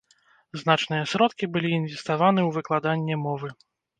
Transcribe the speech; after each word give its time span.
Значныя 0.61 1.01
сродкі 1.11 1.49
былі 1.57 1.69
інвеставаны 1.79 2.41
ў 2.47 2.55
выкладанне 2.57 3.21
мовы. 3.29 3.53